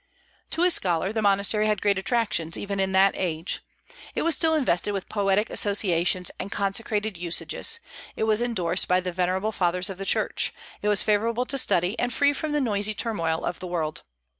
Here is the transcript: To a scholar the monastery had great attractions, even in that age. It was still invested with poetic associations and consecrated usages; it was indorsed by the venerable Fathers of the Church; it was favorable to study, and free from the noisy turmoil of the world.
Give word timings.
To 0.49 0.63
a 0.63 0.71
scholar 0.71 1.13
the 1.13 1.21
monastery 1.21 1.67
had 1.67 1.79
great 1.79 1.99
attractions, 1.99 2.57
even 2.57 2.79
in 2.79 2.91
that 2.93 3.13
age. 3.15 3.61
It 4.15 4.23
was 4.23 4.35
still 4.35 4.55
invested 4.55 4.93
with 4.93 5.07
poetic 5.07 5.51
associations 5.51 6.31
and 6.39 6.51
consecrated 6.51 7.17
usages; 7.17 7.79
it 8.15 8.23
was 8.23 8.41
indorsed 8.41 8.87
by 8.87 8.99
the 8.99 9.11
venerable 9.11 9.51
Fathers 9.51 9.91
of 9.91 9.99
the 9.99 10.03
Church; 10.05 10.55
it 10.81 10.87
was 10.87 11.03
favorable 11.03 11.45
to 11.45 11.55
study, 11.55 11.99
and 11.99 12.11
free 12.11 12.33
from 12.33 12.51
the 12.51 12.59
noisy 12.59 12.95
turmoil 12.95 13.45
of 13.45 13.59
the 13.59 13.67
world. 13.67 14.01